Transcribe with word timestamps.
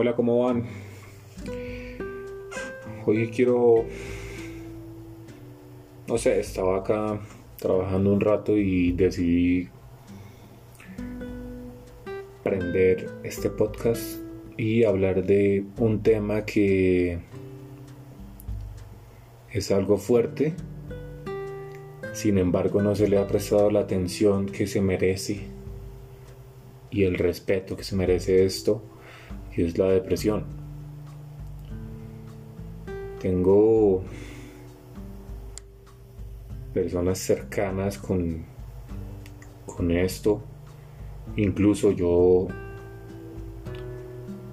Hola, 0.00 0.14
¿cómo 0.14 0.44
van? 0.44 0.62
Hoy 3.04 3.28
quiero... 3.34 3.84
No 6.06 6.16
sé, 6.16 6.38
estaba 6.38 6.78
acá 6.78 7.18
trabajando 7.56 8.12
un 8.12 8.20
rato 8.20 8.56
y 8.56 8.92
decidí 8.92 9.68
prender 12.44 13.10
este 13.24 13.50
podcast 13.50 14.20
y 14.56 14.84
hablar 14.84 15.24
de 15.24 15.64
un 15.78 16.00
tema 16.00 16.44
que 16.44 17.18
es 19.50 19.72
algo 19.72 19.96
fuerte, 19.96 20.54
sin 22.12 22.38
embargo 22.38 22.80
no 22.82 22.94
se 22.94 23.08
le 23.08 23.18
ha 23.18 23.26
prestado 23.26 23.68
la 23.72 23.80
atención 23.80 24.46
que 24.46 24.68
se 24.68 24.80
merece 24.80 25.40
y 26.92 27.02
el 27.02 27.18
respeto 27.18 27.76
que 27.76 27.82
se 27.82 27.96
merece 27.96 28.44
esto, 28.44 28.80
y 29.58 29.64
es 29.64 29.76
la 29.76 29.86
depresión. 29.86 30.44
Tengo 33.20 34.04
personas 36.72 37.18
cercanas 37.18 37.98
con, 37.98 38.44
con 39.66 39.90
esto. 39.90 40.40
Incluso 41.36 41.90
yo 41.90 42.46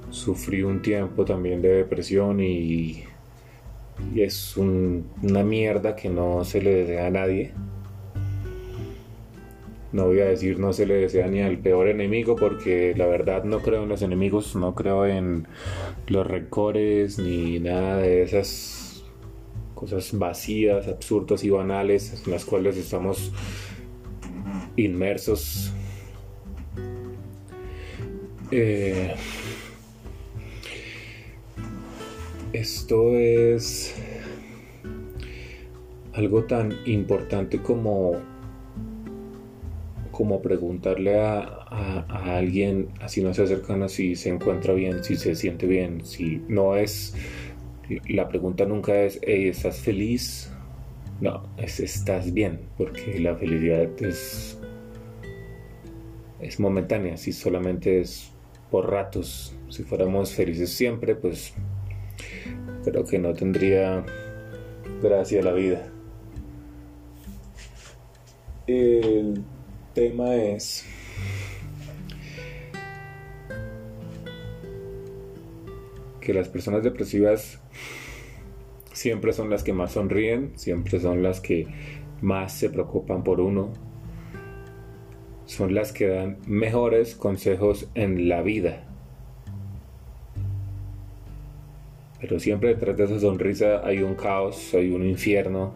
sufrí 0.09 0.63
un 0.63 0.81
tiempo 0.81 1.23
también 1.23 1.61
de 1.61 1.69
depresión 1.69 2.39
y, 2.39 3.03
es 4.15 4.57
una 4.57 5.43
mierda 5.43 5.95
que 5.95 6.09
no 6.09 6.43
se 6.43 6.61
le 6.61 6.83
desea 6.83 7.07
a 7.07 7.11
nadie. 7.11 7.53
No 9.95 10.07
voy 10.07 10.19
a 10.19 10.25
decir 10.25 10.59
no 10.59 10.73
se 10.73 10.85
le 10.85 10.95
desea 10.95 11.27
ni 11.27 11.39
al 11.41 11.57
peor 11.57 11.87
enemigo 11.87 12.35
porque 12.35 12.93
la 12.97 13.05
verdad 13.05 13.45
no 13.45 13.61
creo 13.61 13.83
en 13.83 13.87
los 13.87 14.01
enemigos, 14.01 14.53
no 14.53 14.75
creo 14.75 15.05
en 15.05 15.47
los 16.07 16.27
rencores 16.27 17.17
ni 17.17 17.59
nada 17.61 17.99
de 17.99 18.23
esas 18.23 19.05
cosas 19.73 20.11
vacías, 20.19 20.89
absurdas 20.89 21.45
y 21.45 21.49
banales 21.49 22.21
en 22.25 22.29
las 22.33 22.43
cuales 22.43 22.75
estamos 22.75 23.31
inmersos. 24.75 25.71
Eh, 28.51 29.15
esto 32.51 33.11
es 33.17 33.95
algo 36.11 36.43
tan 36.43 36.75
importante 36.85 37.61
como 37.61 38.34
como 40.15 40.41
preguntarle 40.41 41.19
a, 41.19 42.05
alguien, 42.37 42.87
así 43.01 43.21
no 43.21 43.33
se 43.33 43.45
cercano, 43.47 43.89
si 43.89 44.15
se 44.15 44.29
encuentra 44.29 44.73
bien, 44.73 45.03
si 45.03 45.17
se 45.17 45.35
siente 45.35 45.67
bien, 45.67 46.05
si 46.05 46.41
no 46.47 46.77
es, 46.77 47.13
la 48.07 48.29
pregunta 48.29 48.65
nunca 48.65 48.95
es, 49.01 49.19
¿estás 49.21 49.79
feliz? 49.79 50.49
No, 51.19 51.43
es, 51.57 51.81
estás 51.81 52.33
bien, 52.33 52.61
porque 52.77 53.19
la 53.19 53.35
felicidad 53.35 53.89
es, 54.01 54.57
es 56.39 56.59
momentánea, 56.61 57.17
si 57.17 57.33
solamente 57.33 57.99
es 57.99 58.31
por 58.71 58.89
ratos, 58.89 59.53
si 59.67 59.83
fuéramos 59.83 60.31
felices 60.31 60.69
siempre, 60.69 61.15
pues 61.15 61.53
creo 62.85 63.03
que 63.03 63.19
no 63.19 63.33
tendría 63.33 64.05
gracia 65.01 65.43
la 65.43 65.51
vida. 65.51 65.91
El 68.67 69.43
tema 69.95 70.35
es 70.35 70.85
que 76.19 76.33
las 76.33 76.49
personas 76.49 76.83
depresivas 76.83 77.59
siempre 78.91 79.31
son 79.31 79.49
las 79.49 79.63
que 79.63 79.73
más 79.73 79.93
sonríen, 79.93 80.51
siempre 80.55 80.99
son 80.99 81.23
las 81.23 81.39
que 81.39 81.67
más 82.21 82.53
se 82.53 82.69
preocupan 82.69 83.23
por 83.23 83.39
uno, 83.39 83.71
son 85.45 85.73
las 85.73 85.93
que 85.93 86.07
dan 86.07 86.37
mejores 86.45 87.15
consejos 87.15 87.87
en 87.95 88.27
la 88.27 88.41
vida. 88.41 88.83
Pero 92.19 92.39
siempre 92.39 92.69
detrás 92.69 92.97
de 92.97 93.05
esa 93.05 93.19
sonrisa 93.19 93.85
hay 93.85 93.99
un 93.99 94.15
caos, 94.15 94.73
hay 94.73 94.91
un 94.91 95.07
infierno, 95.07 95.73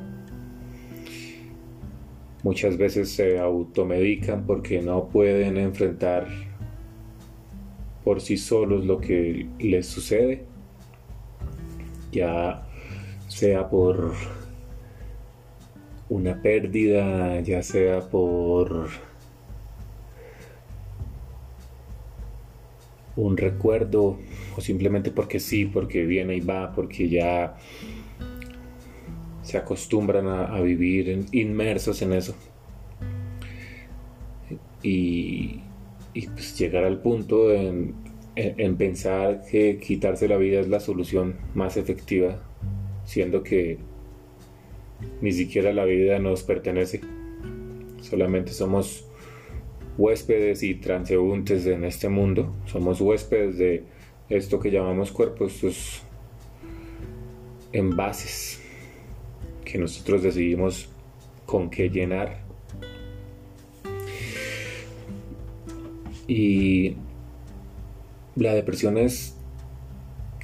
Muchas 2.43 2.77
veces 2.77 3.11
se 3.11 3.37
automedican 3.37 4.45
porque 4.45 4.81
no 4.81 5.09
pueden 5.09 5.57
enfrentar 5.57 6.27
por 8.03 8.21
sí 8.21 8.37
solos 8.37 8.85
lo 8.85 8.99
que 8.99 9.47
les 9.59 9.87
sucede, 9.87 10.45
ya 12.11 12.65
sea 13.27 13.69
por 13.69 14.13
una 16.09 16.41
pérdida, 16.41 17.39
ya 17.41 17.61
sea 17.61 18.09
por 18.09 18.89
un 23.15 23.37
recuerdo 23.37 24.17
o 24.57 24.61
simplemente 24.61 25.11
porque 25.11 25.39
sí, 25.39 25.65
porque 25.65 26.05
viene 26.05 26.37
y 26.37 26.39
va, 26.39 26.73
porque 26.73 27.09
ya 27.09 27.57
se 29.49 29.57
acostumbran 29.57 30.27
a, 30.27 30.61
vivir 30.61 31.25
inmersos 31.31 32.03
en 32.03 32.13
eso. 32.13 32.35
Y, 34.83 35.61
pues 36.13 36.55
llegar 36.59 36.83
al 36.83 37.01
punto 37.01 37.51
en, 37.51 37.95
en, 38.35 38.77
pensar 38.77 39.41
que 39.49 39.79
quitarse 39.79 40.27
la 40.27 40.37
vida 40.37 40.59
es 40.59 40.69
la 40.69 40.79
solución 40.79 41.37
más 41.55 41.77
efectiva, 41.77 42.43
siendo 43.05 43.41
que 43.41 43.79
ni 45.19 45.31
siquiera 45.31 45.73
la 45.73 45.85
vida 45.85 46.19
nos 46.19 46.43
pertenece. 46.43 47.01
Solamente 48.01 48.51
somos 48.51 49.07
huéspedes 49.97 50.61
y 50.61 50.75
transeúntes 50.75 51.65
en 51.65 51.85
este 51.85 52.07
mundo. 52.07 52.53
Somos 52.67 53.01
huéspedes 53.01 53.57
de 53.57 53.83
esto 54.29 54.59
que 54.59 54.69
llamamos 54.69 55.11
cuerpo, 55.11 55.47
estos 55.47 56.03
envases 57.71 58.68
que 59.71 59.77
nosotros 59.77 60.23
decidimos 60.23 60.89
con 61.45 61.69
qué 61.69 61.89
llenar. 61.89 62.41
Y 66.27 66.95
la 68.35 68.53
depresión 68.53 68.97
es 68.97 69.35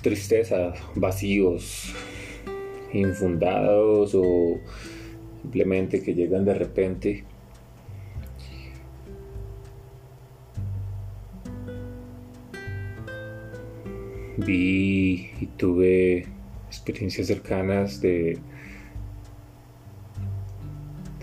tristeza, 0.01 0.73
vacíos, 0.95 1.93
infundados 2.93 4.13
o 4.15 4.59
simplemente 5.41 6.01
que 6.01 6.13
llegan 6.13 6.45
de 6.45 6.53
repente. 6.53 7.23
Vi 14.37 15.31
y 15.39 15.45
tuve 15.57 16.25
experiencias 16.67 17.27
cercanas 17.27 18.01
de 18.01 18.37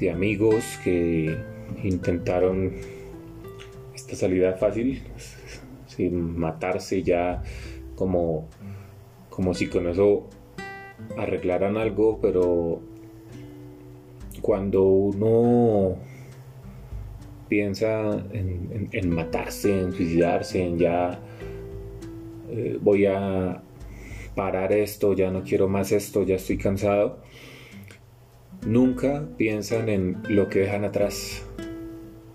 de 0.02 0.10
amigos 0.10 0.64
que 0.82 1.32
intentaron 1.84 2.72
esta 3.94 4.16
salida 4.16 4.54
fácil, 4.54 5.00
sin 5.86 6.36
matarse 6.36 7.04
ya 7.04 7.40
como, 7.94 8.48
como 9.30 9.54
si 9.54 9.68
con 9.68 9.86
eso 9.86 10.28
arreglaran 11.16 11.76
algo, 11.76 12.18
pero 12.20 12.80
cuando 14.40 14.82
uno 14.82 15.94
piensa 17.48 18.26
en, 18.32 19.08
matarse, 19.10 19.82
en 19.82 19.92
suicidarse, 19.92 20.64
en 20.64 20.78
ya 20.80 21.20
eh, 22.50 22.76
voy 22.80 23.06
a 23.06 23.62
parar 24.34 24.72
esto, 24.72 25.12
ya 25.12 25.30
no 25.30 25.44
quiero 25.44 25.68
más 25.68 25.92
esto, 25.92 26.24
ya 26.24 26.34
estoy 26.34 26.58
cansado, 26.58 27.20
nunca 28.66 29.26
piensan 29.36 29.88
en 29.88 30.22
lo 30.28 30.48
que 30.48 30.60
dejan 30.60 30.84
atrás, 30.84 31.44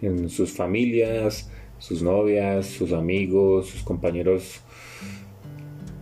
en 0.01 0.29
sus 0.29 0.51
familias, 0.51 1.49
sus 1.79 2.01
novias, 2.01 2.67
sus 2.67 2.91
amigos, 2.91 3.67
sus 3.67 3.83
compañeros 3.83 4.61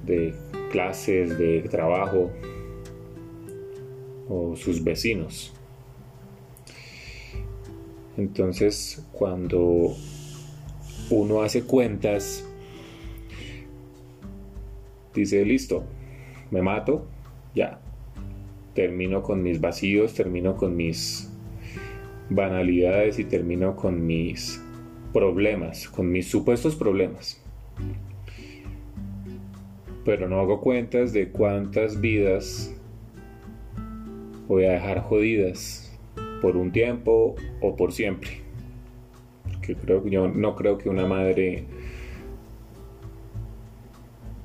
de 0.05 0.33
clases, 0.71 1.37
de 1.37 1.61
trabajo 1.61 2.31
o 4.29 4.55
sus 4.55 4.83
vecinos. 4.83 5.53
Entonces, 8.17 9.05
cuando 9.11 9.93
uno 11.09 11.41
hace 11.41 11.63
cuentas, 11.63 12.45
dice, 15.13 15.43
listo, 15.45 15.83
me 16.49 16.61
mato, 16.61 17.05
ya, 17.53 17.81
termino 18.75 19.23
con 19.23 19.41
mis 19.41 19.59
vacíos, 19.59 20.13
termino 20.13 20.55
con 20.55 20.75
mis 20.75 21.31
banalidades 22.29 23.17
y 23.17 23.23
termino 23.23 23.75
con 23.75 24.05
mis 24.05 24.61
problemas, 25.13 25.89
con 25.89 26.11
mis 26.11 26.27
supuestos 26.27 26.75
problemas. 26.75 27.41
pero 30.03 30.29
no 30.29 30.39
hago 30.39 30.61
cuentas 30.61 31.13
de 31.13 31.29
cuántas 31.29 31.99
vidas 31.99 32.71
voy 34.47 34.65
a 34.65 34.73
dejar 34.73 35.01
jodidas 35.01 35.91
por 36.43 36.57
un 36.57 36.71
tiempo 36.71 37.35
o 37.59 37.75
por 37.75 37.91
siempre. 37.91 38.29
Porque 39.51 39.73
creo 39.75 40.05
yo 40.05 40.27
no 40.27 40.55
creo 40.55 40.77
que 40.77 40.89
una 40.89 41.07
madre 41.07 41.65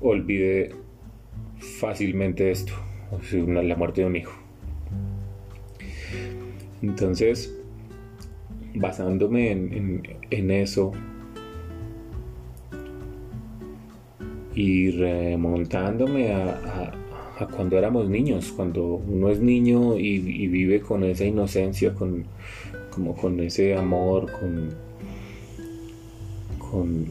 olvide 0.01 0.73
fácilmente 1.59 2.49
esto, 2.49 2.73
la 3.47 3.75
muerte 3.75 4.01
de 4.01 4.07
un 4.07 4.15
hijo. 4.15 4.33
Entonces, 6.81 7.53
basándome 8.75 9.51
en, 9.51 10.51
eso 10.51 10.91
y 14.55 14.91
remontándome 14.91 16.33
a, 16.33 16.93
cuando 17.55 17.77
éramos 17.77 18.07
niños, 18.07 18.51
cuando 18.55 18.83
uno 18.83 19.29
es 19.29 19.39
niño 19.39 19.97
y, 19.97 20.19
vive 20.47 20.79
con 20.81 21.03
esa 21.03 21.25
inocencia, 21.25 21.93
con, 21.93 22.25
como 22.91 23.15
con 23.15 23.39
ese 23.39 23.75
amor, 23.75 24.31
con, 24.31 24.69
con, 26.59 27.07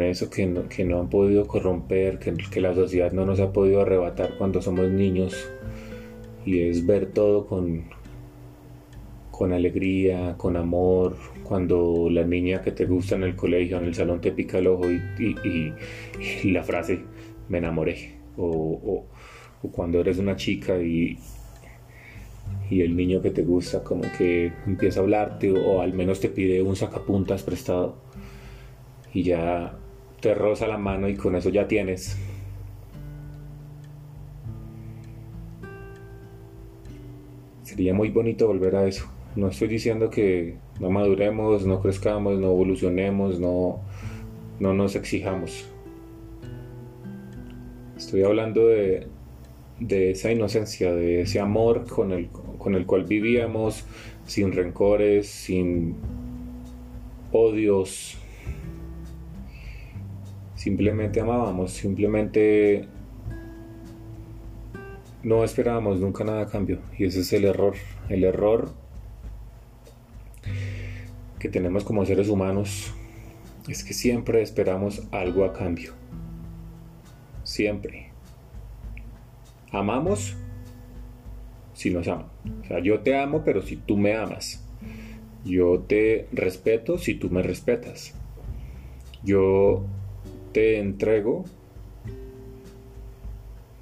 eso 0.00 0.30
que 0.30 0.46
no, 0.46 0.68
que 0.68 0.84
no 0.84 1.00
han 1.00 1.08
podido 1.08 1.46
corromper, 1.46 2.18
que, 2.18 2.34
que 2.34 2.60
la 2.60 2.74
sociedad 2.74 3.12
no 3.12 3.24
nos 3.24 3.40
ha 3.40 3.52
podido 3.52 3.80
arrebatar 3.80 4.36
cuando 4.36 4.60
somos 4.60 4.90
niños, 4.90 5.48
y 6.44 6.60
es 6.60 6.86
ver 6.86 7.06
todo 7.06 7.46
con, 7.46 7.84
con 9.30 9.52
alegría, 9.52 10.36
con 10.36 10.56
amor, 10.56 11.16
cuando 11.42 12.08
la 12.10 12.24
niña 12.24 12.62
que 12.62 12.72
te 12.72 12.84
gusta 12.84 13.16
en 13.16 13.24
el 13.24 13.36
colegio, 13.36 13.78
en 13.78 13.84
el 13.84 13.94
salón 13.94 14.20
te 14.20 14.32
pica 14.32 14.58
el 14.58 14.66
ojo 14.66 14.84
y, 14.90 15.72
la 16.44 16.62
frase 16.62 17.00
me 17.48 17.58
enamoré, 17.58 18.14
o, 18.36 19.04
cuando 19.72 19.98
eres 20.00 20.18
una 20.18 20.36
chica 20.36 20.76
y, 20.78 21.18
y 22.70 22.82
el 22.82 22.94
niño 22.94 23.22
que 23.22 23.30
te 23.30 23.42
gusta 23.42 23.82
como 23.82 24.02
que 24.18 24.52
empieza 24.66 25.00
a 25.00 25.02
hablarte 25.02 25.50
o, 25.50 25.80
al 25.80 25.94
menos 25.94 26.20
te 26.20 26.28
pide 26.28 26.60
un 26.60 26.76
sacapuntas 26.76 27.42
prestado 27.42 27.96
y 29.14 29.22
ya 29.22 29.78
te 30.20 30.34
roza 30.34 30.66
la 30.66 30.76
mano 30.76 31.08
y 31.08 31.14
con 31.14 31.36
eso 31.36 31.48
ya 31.48 31.66
tienes. 31.68 32.18
Sería 37.62 37.94
muy 37.94 38.10
bonito 38.10 38.46
volver 38.46 38.76
a 38.76 38.86
eso. 38.86 39.06
No 39.36 39.48
estoy 39.48 39.68
diciendo 39.68 40.10
que 40.10 40.56
no 40.80 40.90
maduremos, 40.90 41.64
no 41.64 41.80
crezcamos, 41.80 42.38
no 42.38 42.48
evolucionemos, 42.48 43.40
no, 43.40 43.80
no 44.60 44.74
nos 44.74 44.96
exijamos. 44.96 45.68
Estoy 47.96 48.22
hablando 48.22 48.66
de, 48.68 49.08
esa 49.88 50.30
inocencia, 50.30 50.92
de 50.92 51.22
ese 51.22 51.40
amor 51.40 51.86
con 51.88 52.12
el, 52.12 52.28
con 52.58 52.74
el 52.74 52.86
cual 52.86 53.04
vivíamos, 53.04 53.84
sin 54.26 54.52
rencores, 54.52 55.28
sin 55.28 55.96
odios. 57.32 58.18
Simplemente 60.64 61.20
amábamos, 61.20 61.72
simplemente 61.72 62.88
no 65.22 65.44
esperábamos 65.44 66.00
nunca 66.00 66.24
nada 66.24 66.40
a 66.40 66.46
cambio. 66.46 66.78
Y 66.96 67.04
ese 67.04 67.20
es 67.20 67.34
el 67.34 67.44
error. 67.44 67.74
El 68.08 68.24
error 68.24 68.72
que 71.38 71.50
tenemos 71.50 71.84
como 71.84 72.06
seres 72.06 72.30
humanos 72.30 72.94
es 73.68 73.84
que 73.84 73.92
siempre 73.92 74.40
esperamos 74.40 75.06
algo 75.10 75.44
a 75.44 75.52
cambio. 75.52 75.92
Siempre. 77.42 78.08
Amamos 79.70 80.34
si 81.74 81.90
nos 81.90 82.08
aman. 82.08 82.28
O 82.62 82.64
sea, 82.64 82.78
yo 82.78 83.00
te 83.00 83.18
amo, 83.20 83.42
pero 83.44 83.60
si 83.60 83.76
tú 83.76 83.98
me 83.98 84.16
amas. 84.16 84.64
Yo 85.44 85.80
te 85.80 86.26
respeto 86.32 86.96
si 86.96 87.16
tú 87.16 87.28
me 87.28 87.42
respetas. 87.42 88.14
Yo 89.22 89.84
te 90.54 90.78
entrego 90.78 91.44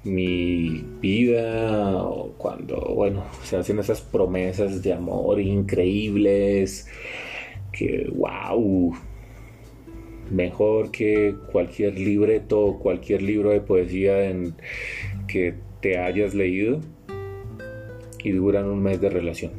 mi 0.03 0.83
vida 0.99 2.03
cuando, 2.37 2.75
bueno, 2.93 3.23
se 3.43 3.55
hacen 3.55 3.79
esas 3.79 4.01
promesas 4.01 4.81
de 4.81 4.91
amor 4.91 5.39
increíbles 5.39 6.89
que, 7.71 8.11
wow, 8.13 8.93
mejor 10.31 10.91
que 10.91 11.35
cualquier 11.51 11.97
libreto, 11.97 12.79
cualquier 12.81 13.21
libro 13.21 13.51
de 13.51 13.61
poesía 13.61 14.29
en 14.29 14.55
que 15.27 15.53
te 15.79 15.99
hayas 15.99 16.33
leído 16.33 16.81
y 18.23 18.31
duran 18.31 18.65
un 18.65 18.81
mes 18.81 18.99
de 18.99 19.09
relación. 19.09 19.51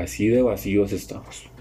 así 0.00 0.28
de 0.28 0.42
vacíos 0.42 0.92
estamos. 0.92 1.55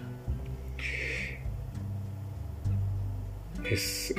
Es, 3.69 4.13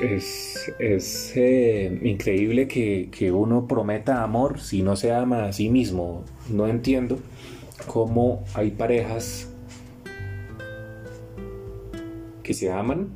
eh, 1.35 1.99
increíble 2.03 2.67
que, 2.67 3.09
que, 3.11 3.31
uno 3.31 3.67
prometa 3.67 4.23
amor 4.23 4.59
si 4.59 4.81
no 4.81 4.95
se 4.95 5.13
ama 5.13 5.45
a 5.45 5.53
sí 5.53 5.69
mismo. 5.69 6.23
No 6.49 6.67
entiendo 6.67 7.19
cómo 7.85 8.43
hay 8.53 8.71
parejas 8.71 9.49
que 12.43 12.53
se 12.53 12.71
aman, 12.71 13.09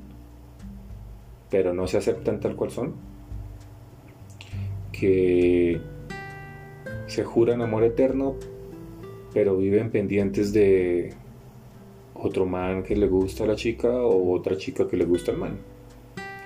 pero 1.49 1.73
no 1.73 1.87
se 1.87 1.97
aceptan 1.97 2.39
tal 2.39 2.55
cual 2.55 2.71
son, 2.71 2.95
que 4.91 5.79
se 7.07 7.23
juran 7.23 7.61
amor 7.61 7.83
eterno, 7.83 8.35
pero 9.33 9.57
viven 9.57 9.89
pendientes 9.89 10.53
de 10.53 11.13
otro 12.13 12.45
man 12.45 12.83
que 12.83 12.95
le 12.95 13.07
gusta 13.07 13.43
a 13.43 13.47
la 13.47 13.55
chica 13.55 13.89
o 13.89 14.33
otra 14.33 14.57
chica 14.57 14.87
que 14.87 14.97
le 14.97 15.05
gusta 15.05 15.31
al 15.31 15.37
man. 15.37 15.70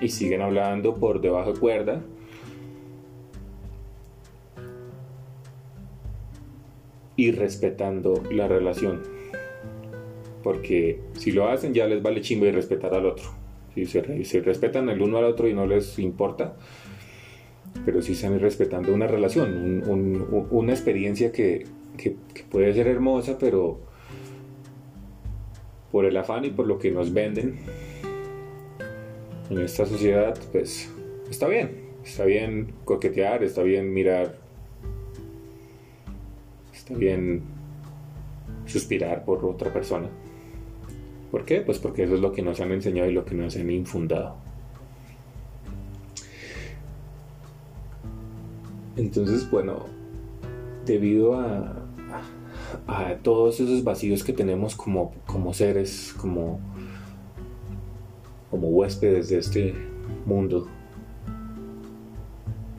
Y 0.02 0.10
siguen 0.10 0.42
hablando 0.42 0.96
por 0.96 1.22
debajo 1.22 1.54
de 1.54 1.60
cuerda. 1.60 2.02
Y 7.18 7.32
respetando 7.32 8.22
la 8.32 8.48
relación 8.48 9.16
porque 10.46 11.00
si 11.14 11.32
lo 11.32 11.50
hacen 11.50 11.74
ya 11.74 11.88
les 11.88 12.04
vale 12.04 12.22
chimbo 12.22 12.46
y 12.46 12.52
respetar 12.52 12.94
al 12.94 13.08
otro. 13.08 13.26
Si 13.74 13.88
se, 13.88 14.42
respetan 14.42 14.88
el 14.90 15.02
uno 15.02 15.18
al 15.18 15.24
otro 15.24 15.50
y 15.50 15.56
no 15.56 15.66
les 15.66 15.98
importa, 15.98 16.56
pero 17.84 18.04
si 18.04 18.12
están 18.12 18.40
respetando 18.40 18.94
una 18.94 19.08
relación, 19.08 19.84
una 20.52 20.72
experiencia 20.72 21.32
que, 21.32 21.66
puede 22.52 22.76
ser 22.76 22.86
hermosa, 22.86 23.40
pero 23.40 23.80
por 25.92 26.06
el 26.06 26.16
afán 26.16 26.46
y 26.46 26.52
por 26.52 26.68
lo 26.68 26.78
que 26.78 26.92
nos 26.92 27.12
venden 27.12 27.58
en 29.50 29.60
esta 29.60 29.86
sociedad, 29.86 30.38
pues 30.52 30.90
está 31.30 31.48
bien, 31.48 31.86
está 32.04 32.26
bien 32.26 32.74
coquetear, 32.86 33.44
está 33.44 33.64
bien 33.64 33.94
mirar, 33.94 34.36
está 36.74 36.94
bien 36.94 37.44
suspirar 38.66 39.26
por 39.26 39.46
otra 39.46 39.72
persona. 39.72 40.10
¿Por 41.32 41.46
qué? 41.46 41.62
Pues 41.62 41.80
porque 41.80 42.04
eso 42.04 42.16
es 42.16 42.22
lo 42.22 42.32
que 42.32 42.42
nos 42.42 42.60
han 42.60 42.72
enseñado 42.72 43.10
y 43.10 43.14
lo 43.14 43.26
que 43.26 43.36
nos 43.36 43.56
han 43.56 43.70
infundado. 43.70 44.36
Entonces, 48.96 49.50
bueno, 49.52 49.86
debido 50.86 51.38
a, 51.38 51.86
a, 52.88 53.16
todos 53.22 53.60
esos 53.60 53.84
vacíos 53.84 54.24
que 54.24 54.32
tenemos 54.32 54.76
como, 54.76 55.14
como 55.26 55.54
seres, 55.54 56.16
como, 56.18 56.60
como 58.56 58.70
huéspedes 58.70 59.30
de 59.30 59.40
este 59.40 59.74
mundo, 60.26 60.68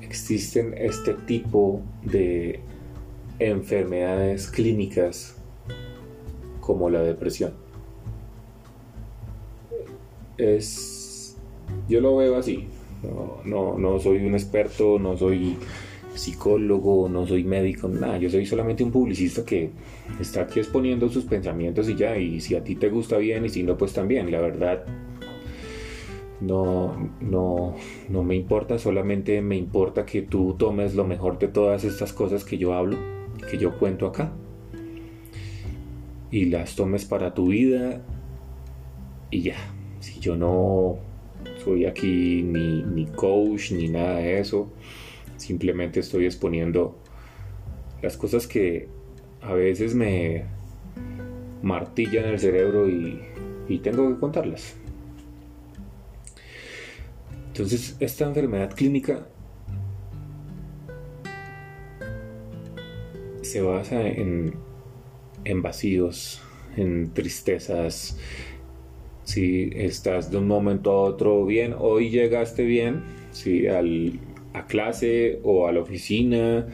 existen 0.00 0.74
este 0.76 1.14
tipo 1.14 1.82
de 2.02 2.60
enfermedades 3.38 4.50
clínicas 4.50 5.36
como 6.60 6.88
la 6.88 7.02
depresión 7.02 7.66
es, 10.38 11.36
yo 11.88 12.00
lo 12.00 12.16
veo 12.16 12.36
así. 12.36 12.66
No, 13.44 13.78
no, 13.78 14.00
soy 14.00 14.18
un 14.18 14.34
experto, 14.34 14.98
no 14.98 15.16
soy 15.16 15.56
psicólogo, 16.14 17.08
no 17.08 17.26
soy 17.26 17.44
médico, 17.44 17.88
nada. 17.88 18.18
Yo 18.18 18.30
soy 18.30 18.46
solamente 18.46 18.82
un 18.82 18.90
publicista 18.90 19.44
que 19.44 19.70
está 20.20 20.42
aquí 20.42 20.60
exponiendo 20.60 21.08
sus 21.08 21.24
pensamientos 21.24 21.88
y 21.88 21.94
ya. 21.94 22.16
Y 22.16 22.40
si 22.40 22.56
a 22.56 22.64
ti 22.64 22.74
te 22.74 22.88
gusta 22.88 23.18
bien 23.18 23.44
y 23.44 23.48
si 23.48 23.62
no, 23.62 23.76
pues 23.76 23.92
también. 23.92 24.30
La 24.30 24.40
verdad, 24.40 24.84
no, 26.46 27.10
no, 27.20 27.74
no 28.08 28.22
me 28.22 28.36
importa, 28.36 28.78
solamente 28.78 29.40
me 29.42 29.56
importa 29.56 30.06
que 30.06 30.22
tú 30.22 30.54
tomes 30.58 30.94
lo 30.94 31.06
mejor 31.06 31.38
de 31.38 31.48
todas 31.48 31.84
estas 31.84 32.12
cosas 32.12 32.44
que 32.44 32.58
yo 32.58 32.74
hablo, 32.74 32.96
que 33.50 33.58
yo 33.58 33.78
cuento 33.78 34.06
acá. 34.06 34.32
Y 36.30 36.46
las 36.46 36.76
tomes 36.76 37.04
para 37.04 37.34
tu 37.34 37.48
vida 37.48 38.02
y 39.30 39.42
ya 39.42 39.56
si 40.00 40.20
yo 40.20 40.36
no 40.36 40.98
soy 41.64 41.86
aquí 41.86 42.42
ni, 42.42 42.82
ni 42.82 43.06
coach 43.06 43.72
ni 43.72 43.88
nada 43.88 44.18
de 44.18 44.40
eso, 44.40 44.70
Simplemente 45.36 46.00
estoy 46.00 46.24
exponiendo 46.24 46.96
las 48.02 48.16
cosas 48.16 48.46
que 48.46 48.88
a 49.42 49.52
veces 49.52 49.94
me 49.94 50.44
martillan 51.62 52.24
el 52.24 52.38
cerebro 52.38 52.88
y, 52.88 53.20
y 53.68 53.78
tengo 53.78 54.08
que 54.08 54.18
contarlas. 54.18 54.76
Entonces, 57.56 57.96
esta 58.00 58.26
enfermedad 58.26 58.74
clínica 58.74 59.28
se 63.40 63.62
basa 63.62 64.06
en, 64.06 64.52
en 65.44 65.62
vacíos, 65.62 66.42
en 66.76 67.14
tristezas. 67.14 68.18
Si 69.24 69.70
estás 69.74 70.30
de 70.30 70.36
un 70.36 70.46
momento 70.46 70.90
a 70.90 71.00
otro 71.04 71.46
bien, 71.46 71.74
hoy 71.78 72.10
llegaste 72.10 72.62
bien, 72.62 73.02
si 73.30 73.66
al, 73.66 74.20
a 74.52 74.66
clase 74.66 75.40
o 75.42 75.66
a 75.66 75.72
la 75.72 75.80
oficina 75.80 76.66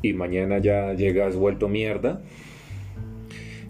y 0.00 0.14
mañana 0.14 0.56
ya 0.56 0.94
llegas 0.94 1.36
vuelto 1.36 1.68
mierda. 1.68 2.22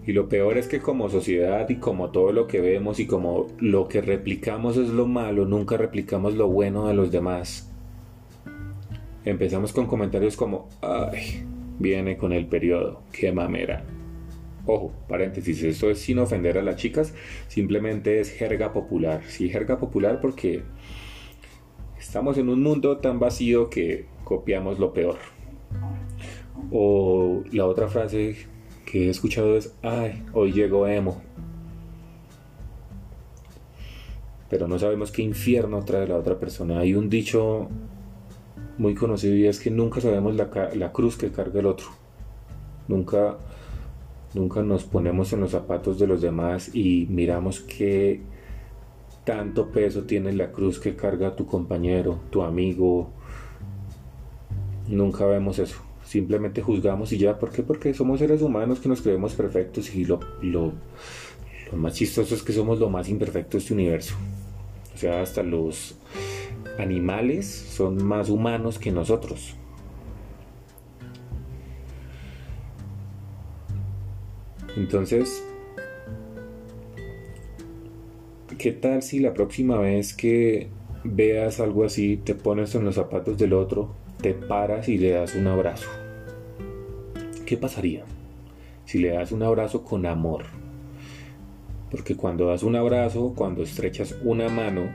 Y 0.09 0.11
lo 0.11 0.27
peor 0.27 0.57
es 0.57 0.67
que 0.67 0.79
como 0.79 1.07
sociedad 1.07 1.69
y 1.69 1.75
como 1.75 2.09
todo 2.09 2.31
lo 2.31 2.47
que 2.47 2.61
vemos 2.61 2.99
y 2.99 3.05
como 3.05 3.45
lo 3.59 3.87
que 3.87 4.01
replicamos 4.01 4.75
es 4.75 4.89
lo 4.89 5.05
malo, 5.05 5.45
nunca 5.45 5.77
replicamos 5.77 6.33
lo 6.33 6.47
bueno 6.47 6.87
de 6.87 6.95
los 6.95 7.11
demás. 7.11 7.71
Empezamos 9.23 9.71
con 9.71 9.85
comentarios 9.85 10.35
como, 10.35 10.67
ay, 10.81 11.45
viene 11.77 12.17
con 12.17 12.33
el 12.33 12.47
periodo, 12.47 13.03
qué 13.11 13.31
mamera. 13.31 13.85
Ojo, 14.65 14.91
paréntesis, 15.07 15.61
esto 15.61 15.91
es 15.91 15.99
sin 15.99 16.17
ofender 16.17 16.57
a 16.57 16.63
las 16.63 16.77
chicas, 16.77 17.13
simplemente 17.47 18.19
es 18.19 18.31
jerga 18.31 18.73
popular. 18.73 19.21
Sí, 19.27 19.47
jerga 19.47 19.77
popular 19.77 20.21
porque 20.21 20.63
estamos 21.99 22.39
en 22.39 22.49
un 22.49 22.63
mundo 22.63 22.97
tan 22.97 23.19
vacío 23.19 23.69
que 23.69 24.07
copiamos 24.23 24.79
lo 24.79 24.91
peor. 24.91 25.19
O 26.71 27.43
la 27.51 27.67
otra 27.67 27.87
frase 27.87 28.47
que 28.89 29.07
he 29.07 29.09
escuchado 29.09 29.55
es, 29.55 29.73
ay, 29.81 30.23
hoy 30.33 30.51
llegó 30.51 30.87
emo. 30.87 31.21
Pero 34.49 34.67
no 34.67 34.79
sabemos 34.79 35.11
qué 35.11 35.21
infierno 35.21 35.83
trae 35.85 36.07
la 36.07 36.17
otra 36.17 36.39
persona. 36.39 36.79
Hay 36.79 36.95
un 36.95 37.09
dicho 37.09 37.69
muy 38.77 38.95
conocido 38.95 39.35
y 39.35 39.45
es 39.45 39.59
que 39.59 39.69
nunca 39.69 40.01
sabemos 40.01 40.35
la, 40.35 40.49
la 40.73 40.91
cruz 40.91 41.17
que 41.17 41.31
carga 41.31 41.59
el 41.59 41.67
otro. 41.67 41.87
Nunca 42.87 43.37
Nunca 44.33 44.61
nos 44.61 44.83
ponemos 44.83 45.33
en 45.33 45.41
los 45.41 45.51
zapatos 45.51 45.97
de 45.97 46.05
los 46.05 46.21
demás 46.21 46.69
y 46.75 47.07
miramos 47.09 47.61
qué 47.61 48.21
tanto 49.23 49.71
peso 49.71 50.03
tiene 50.03 50.33
la 50.33 50.51
cruz 50.51 50.79
que 50.79 50.95
carga 50.95 51.35
tu 51.35 51.47
compañero, 51.47 52.19
tu 52.29 52.43
amigo. 52.43 53.09
Nunca 54.87 55.25
vemos 55.25 55.57
eso. 55.57 55.88
Simplemente 56.09 56.63
juzgamos 56.63 57.13
y 57.13 57.19
ya. 57.19 57.37
¿Por 57.37 57.51
qué? 57.51 57.61
Porque 57.61 57.93
somos 57.93 58.17
seres 58.17 58.41
humanos 58.41 58.79
que 58.79 58.89
nos 58.89 59.03
creemos 59.03 59.35
perfectos 59.35 59.93
y 59.93 60.05
lo, 60.05 60.19
lo, 60.41 60.73
lo 61.71 61.77
más 61.77 61.93
chistoso 61.93 62.33
es 62.33 62.41
que 62.41 62.51
somos 62.51 62.79
lo 62.79 62.89
más 62.89 63.07
imperfecto 63.09 63.57
de 63.57 63.61
este 63.61 63.75
universo. 63.75 64.15
O 64.95 64.97
sea, 64.97 65.21
hasta 65.21 65.43
los 65.43 65.99
animales 66.79 67.45
son 67.45 68.03
más 68.03 68.31
humanos 68.31 68.79
que 68.79 68.91
nosotros. 68.91 69.53
Entonces, 74.75 75.43
¿qué 78.57 78.71
tal 78.71 79.03
si 79.03 79.19
la 79.19 79.35
próxima 79.35 79.77
vez 79.77 80.15
que 80.15 80.69
veas 81.03 81.59
algo 81.59 81.85
así, 81.85 82.17
te 82.17 82.33
pones 82.33 82.73
en 82.73 82.85
los 82.85 82.95
zapatos 82.95 83.37
del 83.37 83.53
otro, 83.53 83.93
te 84.21 84.33
paras 84.33 84.87
y 84.89 84.97
le 84.97 85.11
das 85.11 85.35
un 85.35 85.47
abrazo? 85.47 85.89
¿Qué 87.45 87.57
pasaría 87.57 88.03
si 88.85 88.99
le 88.99 89.09
das 89.09 89.31
un 89.31 89.43
abrazo 89.43 89.83
con 89.83 90.05
amor? 90.05 90.43
Porque 91.89 92.15
cuando 92.15 92.47
das 92.47 92.63
un 92.63 92.75
abrazo, 92.75 93.33
cuando 93.35 93.63
estrechas 93.63 94.15
una 94.23 94.49
mano, 94.49 94.89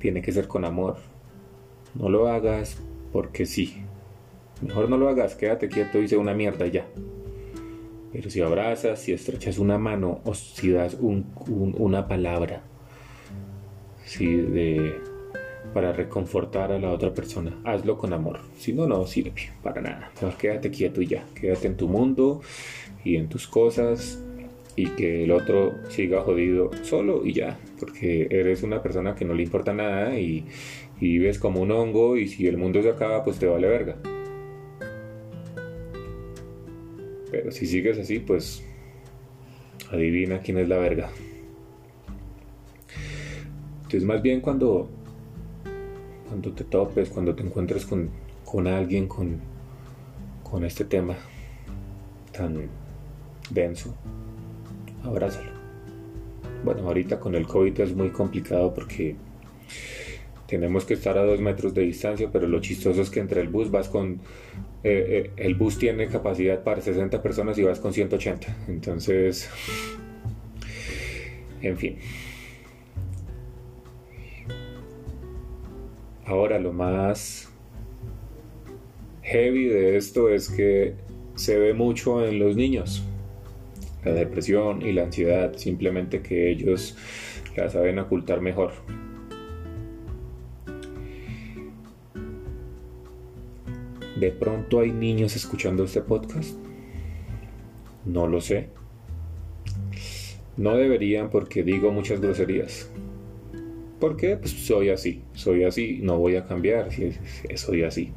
tiene 0.00 0.22
que 0.22 0.32
ser 0.32 0.48
con 0.48 0.64
amor. 0.64 0.96
No 1.94 2.08
lo 2.08 2.28
hagas 2.28 2.78
porque 3.12 3.46
sí. 3.46 3.82
Mejor 4.62 4.88
no 4.88 4.96
lo 4.96 5.08
hagas, 5.08 5.34
quédate 5.34 5.68
quieto 5.68 5.98
y 5.98 6.08
sé 6.08 6.16
una 6.16 6.34
mierda 6.34 6.66
ya. 6.66 6.86
Pero 8.12 8.30
si 8.30 8.40
abrazas, 8.40 9.00
si 9.00 9.12
estrechas 9.12 9.58
una 9.58 9.78
mano 9.78 10.20
o 10.24 10.34
si 10.34 10.70
das 10.70 10.96
una 11.00 12.08
palabra 12.08 12.62
si 14.06 14.36
de, 14.36 14.94
para 15.72 15.92
reconfortar 15.92 16.72
a 16.72 16.78
la 16.78 16.90
otra 16.90 17.12
persona, 17.12 17.58
hazlo 17.64 17.98
con 17.98 18.12
amor. 18.12 18.40
Si 18.58 18.72
no, 18.72 18.86
no 18.86 19.06
sirve 19.06 19.50
para 19.62 19.80
nada. 19.80 20.10
Mejor 20.20 20.36
quédate 20.36 20.70
quieto 20.70 21.02
y 21.02 21.06
ya. 21.06 21.24
Quédate 21.34 21.66
en 21.66 21.76
tu 21.76 21.88
mundo 21.88 22.40
y 23.04 23.16
en 23.16 23.28
tus 23.28 23.46
cosas 23.46 24.22
y 24.74 24.88
que 24.90 25.24
el 25.24 25.30
otro 25.32 25.74
siga 25.88 26.22
jodido 26.22 26.70
solo 26.82 27.24
y 27.24 27.32
ya. 27.32 27.58
Porque 27.78 28.28
eres 28.30 28.62
una 28.62 28.82
persona 28.82 29.14
que 29.14 29.24
no 29.24 29.34
le 29.34 29.42
importa 29.42 29.72
nada 29.72 30.18
y, 30.18 30.46
y 31.00 31.18
vives 31.18 31.38
como 31.38 31.60
un 31.60 31.70
hongo 31.70 32.16
y 32.16 32.28
si 32.28 32.46
el 32.46 32.56
mundo 32.56 32.82
se 32.82 32.90
acaba, 32.90 33.24
pues 33.24 33.38
te 33.38 33.46
vale 33.46 33.68
verga. 33.68 33.96
Pero 37.30 37.50
si 37.50 37.66
sigues 37.66 37.98
así, 37.98 38.18
pues 38.18 38.62
adivina 39.90 40.40
quién 40.40 40.58
es 40.58 40.68
la 40.68 40.78
verga. 40.78 41.10
Entonces 43.76 44.04
más 44.04 44.20
bien 44.20 44.40
cuando, 44.40 44.88
cuando 46.28 46.52
te 46.52 46.64
topes, 46.64 47.08
cuando 47.08 47.34
te 47.34 47.42
encuentres 47.42 47.86
con, 47.86 48.10
con 48.44 48.66
alguien 48.66 49.08
con, 49.08 49.40
con 50.42 50.64
este 50.64 50.84
tema 50.84 51.16
tan 52.32 52.68
denso, 53.50 53.94
abrázalo. 55.02 55.50
Bueno, 56.64 56.86
ahorita 56.86 57.20
con 57.20 57.34
el 57.34 57.46
COVID 57.46 57.80
es 57.80 57.94
muy 57.94 58.10
complicado 58.10 58.74
porque 58.74 59.16
tenemos 60.46 60.84
que 60.84 60.94
estar 60.94 61.18
a 61.18 61.24
dos 61.24 61.40
metros 61.40 61.74
de 61.74 61.82
distancia, 61.82 62.30
pero 62.32 62.46
lo 62.46 62.60
chistoso 62.60 63.02
es 63.02 63.10
que 63.10 63.20
entre 63.20 63.40
el 63.40 63.48
bus 63.48 63.70
vas 63.70 63.88
con... 63.88 64.20
Eh, 64.84 65.28
eh, 65.28 65.30
el 65.36 65.54
bus 65.56 65.78
tiene 65.78 66.06
capacidad 66.06 66.62
para 66.62 66.80
60 66.80 67.20
personas 67.22 67.58
y 67.58 67.62
vas 67.62 67.80
con 67.80 67.92
180. 67.92 68.56
Entonces... 68.68 69.50
En 71.62 71.76
fin. 71.76 71.98
Ahora 76.26 76.58
lo 76.58 76.72
más 76.72 77.48
heavy 79.22 79.66
de 79.68 79.96
esto 79.96 80.28
es 80.28 80.50
que 80.50 80.94
se 81.36 81.56
ve 81.56 81.72
mucho 81.72 82.26
en 82.26 82.40
los 82.40 82.56
niños. 82.56 83.04
La 84.04 84.12
depresión 84.12 84.82
y 84.82 84.92
la 84.92 85.04
ansiedad, 85.04 85.54
simplemente 85.56 86.22
que 86.22 86.50
ellos 86.50 86.96
la 87.56 87.70
saben 87.70 88.00
ocultar 88.00 88.40
mejor. 88.40 88.72
¿De 94.18 94.32
pronto 94.32 94.80
hay 94.80 94.90
niños 94.90 95.36
escuchando 95.36 95.84
este 95.84 96.00
podcast? 96.00 96.56
No 98.04 98.26
lo 98.26 98.40
sé. 98.40 98.70
No 100.56 100.74
deberían 100.76 101.30
porque 101.30 101.62
digo 101.62 101.92
muchas 101.92 102.20
groserías. 102.20 102.90
¿Por 104.00 104.16
qué? 104.16 104.36
Pues 104.36 104.52
soy 104.52 104.90
así, 104.90 105.22
soy 105.32 105.64
así, 105.64 106.00
no 106.02 106.18
voy 106.18 106.36
a 106.36 106.44
cambiar, 106.44 106.90
soy 107.54 107.82
así. 107.82 108.12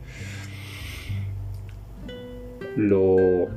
Lo 2.75 3.48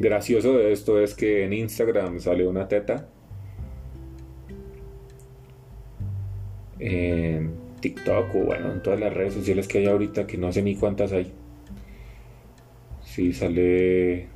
gracioso 0.00 0.56
de 0.58 0.72
esto 0.72 1.02
es 1.02 1.14
que 1.14 1.44
en 1.44 1.52
Instagram 1.52 2.20
sale 2.20 2.46
una 2.46 2.68
teta. 2.68 3.08
En 6.78 7.52
TikTok 7.80 8.34
o 8.34 8.38
bueno, 8.44 8.72
en 8.72 8.82
todas 8.82 9.00
las 9.00 9.12
redes 9.12 9.34
sociales 9.34 9.66
que 9.66 9.78
hay 9.78 9.86
ahorita, 9.86 10.26
que 10.26 10.36
no 10.36 10.52
sé 10.52 10.62
ni 10.62 10.76
cuántas 10.76 11.12
hay. 11.12 11.32
Si 13.02 13.32
sale, 13.32 14.28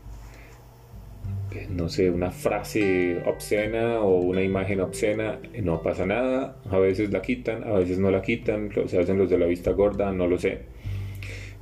no 1.71 1.89
sé, 1.89 2.11
una 2.11 2.31
frase 2.31 3.23
obscena 3.27 4.01
o 4.01 4.21
una 4.21 4.43
imagen 4.43 4.81
obscena, 4.81 5.41
no 5.63 5.83
pasa 5.83 6.07
nada. 6.07 6.57
A 6.71 6.79
veces 6.79 7.11
la 7.13 7.23
quitan, 7.23 7.65
a 7.65 7.73
veces 7.73 7.99
no 7.99 8.11
la 8.11 8.23
quitan, 8.23 8.71
se 8.87 8.99
hacen 8.99 9.19
los 9.19 9.31
de 9.31 9.39
la 9.39 9.47
vista 9.47 9.73
gorda, 9.73 10.13
no 10.13 10.27
lo 10.27 10.39
sé. 10.39 10.61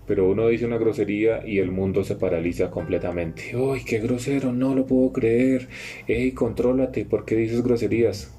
Pero 0.06 0.28
uno 0.28 0.48
dice 0.48 0.66
una 0.66 0.78
grosería 0.78 1.46
y 1.46 1.58
el 1.58 1.70
mundo 1.70 2.02
se 2.02 2.16
paraliza 2.16 2.70
completamente. 2.70 3.54
¡Uy, 3.56 3.84
qué 3.84 4.00
grosero! 4.00 4.52
No 4.52 4.74
lo 4.74 4.84
puedo 4.86 5.12
creer. 5.12 5.68
¡Ey, 6.08 6.32
contrólate! 6.32 7.04
¿Por 7.04 7.24
qué 7.24 7.36
dices 7.36 7.62
groserías? 7.62 8.34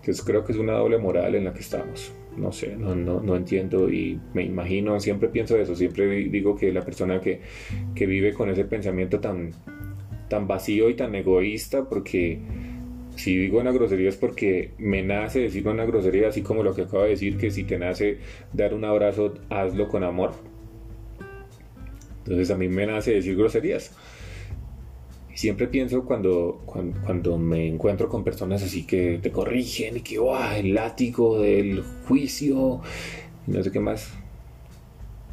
Entonces 0.00 0.22
creo 0.24 0.44
que 0.44 0.52
es 0.52 0.58
una 0.58 0.74
doble 0.74 0.98
moral 0.98 1.34
en 1.34 1.44
la 1.44 1.54
que 1.54 1.60
estamos. 1.60 2.12
No 2.36 2.52
sé, 2.52 2.76
no, 2.76 2.94
no, 2.94 3.20
no 3.20 3.36
entiendo 3.36 3.90
y 3.90 4.18
me 4.34 4.44
imagino, 4.44 4.98
siempre 5.00 5.28
pienso 5.28 5.56
eso, 5.58 5.74
siempre 5.74 6.06
digo 6.06 6.56
que 6.56 6.72
la 6.72 6.82
persona 6.82 7.20
que, 7.20 7.40
que 7.94 8.06
vive 8.06 8.32
con 8.32 8.48
ese 8.48 8.64
pensamiento 8.64 9.20
tan, 9.20 9.50
tan 10.28 10.46
vacío 10.46 10.88
y 10.88 10.94
tan 10.94 11.14
egoísta, 11.14 11.88
porque 11.88 12.40
si 13.16 13.36
digo 13.36 13.60
una 13.60 13.72
grosería 13.72 14.08
es 14.08 14.16
porque 14.16 14.70
me 14.78 15.02
nace 15.02 15.40
decir 15.40 15.66
una 15.68 15.84
grosería, 15.84 16.28
así 16.28 16.42
como 16.42 16.62
lo 16.62 16.74
que 16.74 16.82
acabo 16.82 17.02
de 17.02 17.10
decir, 17.10 17.36
que 17.36 17.50
si 17.50 17.64
te 17.64 17.78
nace 17.78 18.18
dar 18.52 18.72
un 18.72 18.84
abrazo, 18.84 19.34
hazlo 19.50 19.88
con 19.88 20.04
amor. 20.04 20.32
Entonces 22.18 22.50
a 22.50 22.56
mí 22.56 22.68
me 22.68 22.86
nace 22.86 23.12
decir 23.12 23.36
groserías. 23.36 23.94
Siempre 25.34 25.68
pienso 25.68 26.04
cuando, 26.04 26.62
cuando, 26.66 27.38
me 27.38 27.66
encuentro 27.68 28.08
con 28.08 28.24
personas 28.24 28.62
así 28.62 28.86
que 28.86 29.18
te 29.22 29.30
corrigen 29.30 29.98
y 29.98 30.00
que, 30.00 30.18
¡guau! 30.18 30.56
El 30.56 30.74
látigo 30.74 31.40
del 31.40 31.82
juicio, 32.06 32.80
y 33.46 33.50
no 33.52 33.62
sé 33.62 33.70
qué 33.70 33.80
más. 33.80 34.12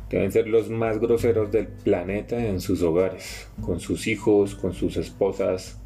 Deben 0.10 0.32
ser 0.32 0.48
los 0.48 0.70
más 0.70 1.00
groseros 1.00 1.52
del 1.52 1.68
planeta 1.68 2.46
en 2.46 2.62
sus 2.62 2.82
hogares, 2.82 3.50
con 3.62 3.80
sus 3.80 4.08
hijos, 4.08 4.56
con 4.56 4.74
sus 4.74 4.96
esposas, 4.96 5.80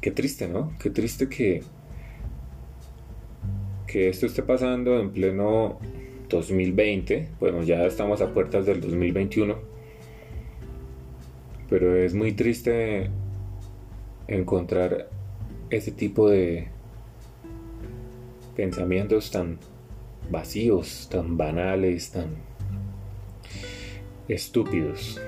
qué 0.00 0.10
triste, 0.10 0.48
¿no? 0.48 0.72
Qué 0.80 0.90
triste 0.90 1.28
que, 1.28 1.62
que 3.86 4.08
esto 4.08 4.26
esté 4.26 4.42
pasando 4.42 4.98
en 4.98 5.10
pleno 5.10 5.78
2020. 6.28 7.28
Bueno, 7.38 7.62
ya 7.62 7.84
estamos 7.84 8.22
a 8.22 8.32
puertas 8.32 8.66
del 8.66 8.80
2021. 8.80 9.79
Pero 11.70 11.96
es 11.96 12.14
muy 12.14 12.32
triste 12.32 13.08
encontrar 14.26 15.08
ese 15.70 15.92
tipo 15.92 16.28
de 16.28 16.66
pensamientos 18.56 19.30
tan 19.30 19.58
vacíos, 20.30 21.08
tan 21.10 21.36
banales, 21.36 22.10
tan 22.10 22.26
estúpidos. 24.28 25.20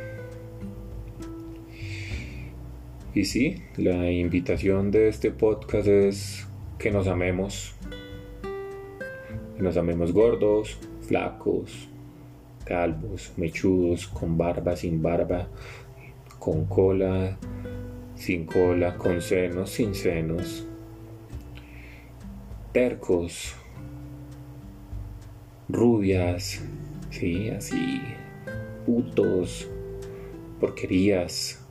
Y 3.15 3.25
sí, 3.25 3.63
la 3.77 4.11
invitación 4.11 4.91
de 4.91 5.09
este 5.09 5.31
podcast 5.31 5.87
es 5.87 6.47
que 6.79 6.91
nos 6.91 7.07
amemos. 7.07 7.75
Que 9.57 9.63
nos 9.63 9.77
amemos 9.77 10.13
gordos, 10.13 10.79
flacos, 11.03 11.89
calvos, 12.65 13.33
mechudos, 13.37 14.07
con 14.07 14.39
barba, 14.39 14.77
sin 14.77 15.03
barba, 15.03 15.49
con 16.43 16.65
cola, 16.65 17.39
sin 18.17 18.47
cola, 18.47 18.97
con 18.97 19.23
senos, 19.23 19.71
sin 19.71 19.95
senos, 19.95 20.67
tercos, 22.73 23.55
rubias, 25.69 26.61
sí, 27.11 27.49
así, 27.51 28.01
putos, 28.85 29.71
porquerías 30.59 31.65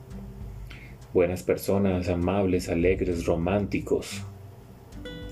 buenas 1.12 1.42
personas, 1.42 2.08
amables, 2.08 2.70
alegres, 2.70 3.26
románticos. 3.26 4.22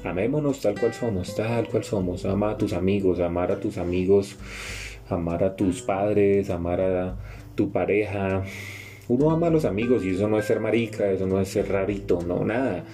Amémonos 0.05 0.61
tal 0.61 0.79
cual 0.79 0.93
somos, 0.93 1.35
tal 1.35 1.67
cual 1.67 1.85
somos. 1.85 2.27
Ama 2.27 2.51
a 2.51 2.59
tus 2.59 2.75
amigos, 2.75 3.21
amar 3.21 3.53
a 3.53 3.59
tus 3.59 3.79
amigos, 3.79 4.37
amar 5.09 5.43
a 5.45 5.57
tus 5.57 5.81
padres, 5.81 6.51
amar 6.51 6.83
a 6.83 7.17
tu 7.55 7.73
pareja. 7.73 8.45
Uno 9.11 9.33
ama 9.33 9.49
a 9.49 9.51
los 9.51 9.65
amigos 9.65 10.05
y 10.05 10.11
eso 10.11 10.29
no 10.29 10.39
es 10.39 10.45
ser 10.45 10.61
marica, 10.61 11.11
eso 11.11 11.27
no 11.27 11.41
es 11.41 11.49
ser 11.49 11.69
rarito, 11.69 12.21
no, 12.23 12.45
nada. 12.45 12.85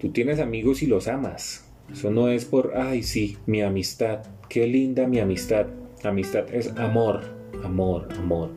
Tú 0.00 0.08
tienes 0.08 0.40
amigos 0.40 0.82
y 0.82 0.86
los 0.86 1.06
amas. 1.06 1.70
Eso 1.92 2.10
no 2.10 2.30
es 2.30 2.46
por, 2.46 2.72
ay, 2.78 3.02
sí, 3.02 3.36
mi 3.44 3.60
amistad, 3.60 4.20
qué 4.48 4.66
linda 4.66 5.06
mi 5.06 5.20
amistad. 5.20 5.66
Amistad 6.02 6.46
es 6.50 6.74
amor, 6.78 7.24
amor, 7.62 8.08
amor. 8.16 8.52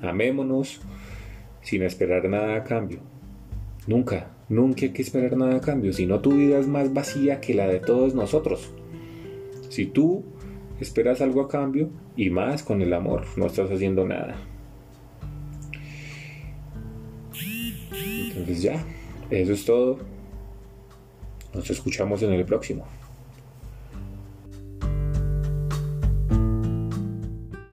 Amémonos 0.00 0.80
sin 1.60 1.82
esperar 1.82 2.26
nada 2.30 2.56
a 2.56 2.64
cambio. 2.64 3.00
Nunca, 3.86 4.30
nunca 4.48 4.86
hay 4.86 4.92
que 4.92 5.02
esperar 5.02 5.36
nada 5.36 5.56
a 5.56 5.60
cambio, 5.60 5.92
si 5.92 6.06
no 6.06 6.20
tu 6.20 6.32
vida 6.32 6.58
es 6.58 6.66
más 6.66 6.94
vacía 6.94 7.42
que 7.42 7.52
la 7.52 7.68
de 7.68 7.78
todos 7.78 8.14
nosotros. 8.14 8.72
Si 9.68 9.84
tú 9.84 10.24
esperas 10.80 11.20
algo 11.20 11.42
a 11.42 11.48
cambio 11.48 11.90
y 12.16 12.30
más 12.30 12.62
con 12.62 12.80
el 12.80 12.94
amor, 12.94 13.26
no 13.36 13.48
estás 13.48 13.70
haciendo 13.70 14.08
nada. 14.08 14.34
Entonces 18.52 18.62
ya, 18.62 18.84
eso 19.30 19.52
es 19.52 19.64
todo. 19.64 19.98
Nos 21.54 21.70
escuchamos 21.70 22.22
en 22.22 22.32
el 22.32 22.44
próximo. 22.44 22.86